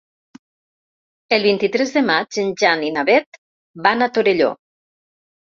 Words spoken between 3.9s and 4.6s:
van a Torelló.